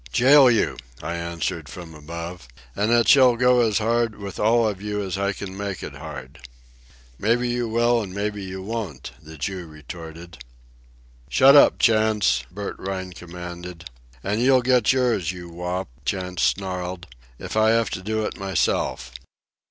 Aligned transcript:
"Jail 0.11 0.49
you," 0.49 0.77
I 1.03 1.13
answered 1.13 1.69
from 1.69 1.93
above. 1.93 2.47
"And 2.75 2.91
it 2.91 3.07
shall 3.07 3.35
go 3.35 3.59
as 3.59 3.77
hard 3.77 4.17
with 4.17 4.39
all 4.39 4.67
of 4.67 4.81
you 4.81 4.99
as 5.03 5.15
I 5.15 5.31
can 5.31 5.55
make 5.55 5.83
it 5.83 5.93
hard." 5.93 6.39
"Maybe 7.19 7.47
you 7.49 7.67
will 7.69 8.01
an' 8.01 8.11
maybe 8.11 8.43
you 8.43 8.63
won't," 8.63 9.11
the 9.21 9.37
Jew 9.37 9.67
retorted. 9.67 10.39
"Shut 11.29 11.55
up, 11.55 11.77
Chantz!" 11.77 12.45
Bert 12.49 12.77
Rhine 12.79 13.13
commanded. 13.13 13.91
"And 14.23 14.41
you'll 14.41 14.63
get 14.63 14.91
yours, 14.91 15.31
you 15.31 15.49
wop," 15.49 15.87
Chantz 16.03 16.41
snarled, 16.41 17.05
"if 17.37 17.55
I 17.55 17.69
have 17.69 17.91
to 17.91 18.01
do 18.01 18.25
it 18.25 18.39
myself." 18.39 19.11